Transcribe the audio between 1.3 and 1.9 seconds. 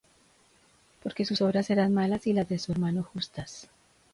obras